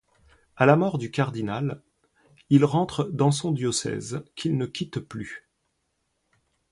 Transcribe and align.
À 0.55 0.65
la 0.65 0.77
mort 0.77 0.97
du 0.97 1.11
cardinal, 1.11 1.79
il 2.49 2.65
rentre 2.65 3.03
dans 3.11 3.29
son 3.29 3.51
diocèse 3.51 4.25
qu'il 4.33 4.57
ne 4.57 4.65
quitte 4.65 4.99
plus. 4.99 5.47